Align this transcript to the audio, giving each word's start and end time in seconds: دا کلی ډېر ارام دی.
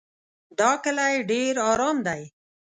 دا 0.59 0.71
کلی 0.83 1.13
ډېر 1.29 1.53
ارام 1.71 1.97
دی. 2.07 2.23